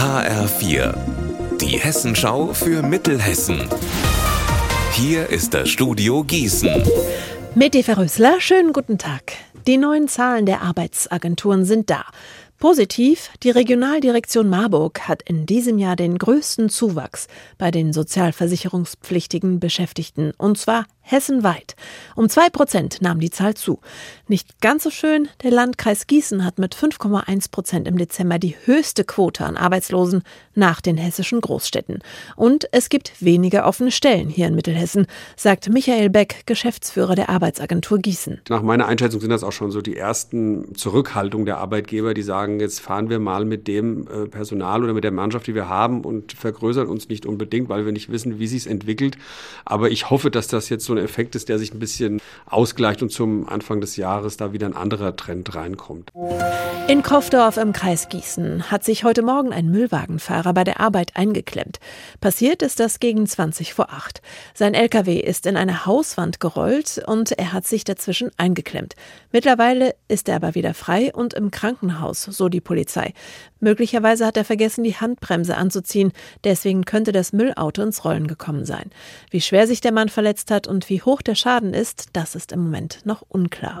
[0.00, 0.94] HR4,
[1.60, 3.68] die Hessenschau für Mittelhessen.
[4.92, 6.82] Hier ist das Studio Gießen.
[7.54, 9.34] Mit Eva Rösler, schönen guten Tag.
[9.66, 12.06] Die neuen Zahlen der Arbeitsagenturen sind da.
[12.60, 17.26] Positiv, die Regionaldirektion Marburg hat in diesem Jahr den größten Zuwachs
[17.56, 21.74] bei den sozialversicherungspflichtigen Beschäftigten, und zwar hessenweit.
[22.16, 23.80] Um zwei Prozent nahm die Zahl zu.
[24.30, 29.02] Nicht ganz so schön, der Landkreis Gießen hat mit 5,1 Prozent im Dezember die höchste
[29.02, 30.22] Quote an Arbeitslosen
[30.54, 31.98] nach den hessischen Großstädten.
[32.36, 37.98] Und es gibt weniger offene Stellen hier in Mittelhessen, sagt Michael Beck, Geschäftsführer der Arbeitsagentur
[37.98, 38.40] Gießen.
[38.48, 42.60] Nach meiner Einschätzung sind das auch schon so die ersten Zurückhaltungen der Arbeitgeber, die sagen,
[42.60, 46.04] jetzt fahren wir mal mit dem äh, Personal oder mit der Mannschaft, die wir haben
[46.04, 49.18] und vergrößern uns nicht unbedingt, weil wir nicht wissen, wie sich entwickelt.
[49.64, 53.02] Aber ich hoffe, dass das jetzt so ein Effekt ist, der sich ein bisschen ausgleicht
[53.02, 56.10] und zum Anfang des Jahres da wieder ein anderer Trend reinkommt.
[56.88, 61.78] In Kaufdorf im Kreis Gießen hat sich heute Morgen ein Müllwagenfahrer bei der Arbeit eingeklemmt.
[62.20, 64.20] Passiert ist das gegen 20 vor 8.
[64.54, 68.94] Sein LKW ist in eine Hauswand gerollt und er hat sich dazwischen eingeklemmt.
[69.32, 73.14] Mittlerweile ist er aber wieder frei und im Krankenhaus, so die Polizei.
[73.60, 76.12] Möglicherweise hat er vergessen, die Handbremse anzuziehen.
[76.44, 78.90] Deswegen könnte das Müllauto ins Rollen gekommen sein.
[79.30, 82.52] Wie schwer sich der Mann verletzt hat und wie hoch der Schaden ist, das ist
[82.52, 83.80] im Moment noch unklar.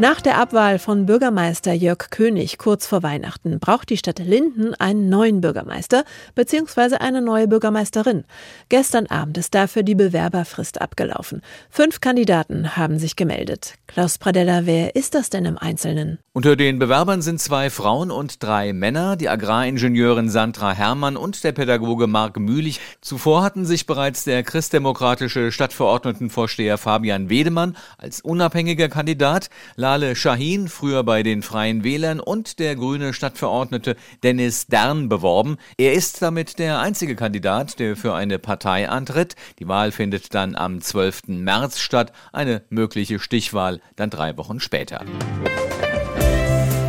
[0.00, 5.10] Nach der Abwahl von Bürgermeister Jörg König kurz vor Weihnachten braucht die Stadt Linden einen
[5.10, 6.94] neuen Bürgermeister bzw.
[6.94, 8.24] eine neue Bürgermeisterin.
[8.70, 11.42] Gestern Abend ist dafür die Bewerberfrist abgelaufen.
[11.68, 13.74] Fünf Kandidaten haben sich gemeldet.
[13.88, 16.18] Klaus Pradella, wer ist das denn im Einzelnen?
[16.32, 21.52] Unter den Bewerbern sind zwei Frauen und drei Männer, die Agraringenieurin Sandra Herrmann und der
[21.52, 22.80] Pädagoge Marc Mühlich.
[23.02, 29.50] Zuvor hatten sich bereits der christdemokratische Stadtverordnetenvorsteher Fabian Wedemann als unabhängiger Kandidat,
[29.90, 35.56] Lale Shahin, früher bei den Freien Wählern, und der grüne Stadtverordnete Dennis Dern beworben.
[35.78, 39.34] Er ist damit der einzige Kandidat, der für eine Partei antritt.
[39.58, 41.22] Die Wahl findet dann am 12.
[41.26, 45.04] März statt, eine mögliche Stichwahl dann drei Wochen später.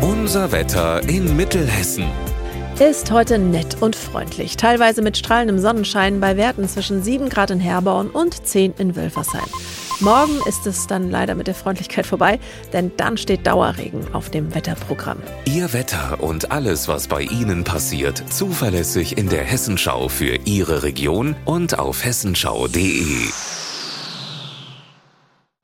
[0.00, 2.06] Unser Wetter in Mittelhessen.
[2.78, 7.60] Ist heute nett und freundlich, teilweise mit strahlendem Sonnenschein bei Werten zwischen 7 Grad in
[7.60, 9.50] Herborn und 10 in Wölfersheim.
[10.00, 12.38] Morgen ist es dann leider mit der Freundlichkeit vorbei,
[12.74, 15.22] denn dann steht Dauerregen auf dem Wetterprogramm.
[15.46, 21.34] Ihr Wetter und alles, was bei Ihnen passiert, zuverlässig in der Hessenschau für Ihre Region
[21.46, 23.30] und auf hessenschau.de.